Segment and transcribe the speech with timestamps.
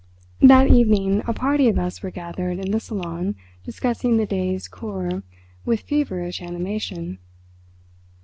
[0.41, 5.21] That evening a party of us were gathered in the salon discussing the day's "kur"
[5.63, 7.19] with feverish animation.